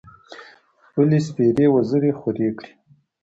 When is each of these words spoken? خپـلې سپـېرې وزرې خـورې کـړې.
خپـلې 0.85 1.19
سپـېرې 1.27 1.65
وزرې 1.75 2.11
خـورې 2.19 2.49
کـړې. 2.59 2.71